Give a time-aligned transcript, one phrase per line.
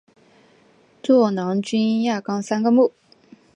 [1.03, 2.91] 座囊菌亚纲三个目。